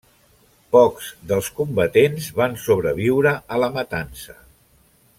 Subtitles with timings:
[0.75, 4.39] Pocs dels combatents van sobreviure a la matança.